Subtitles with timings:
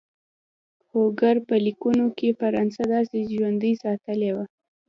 [0.89, 4.45] هوګو په لیکونو کې فرانسه داسې ژوندۍ ساتلې وه.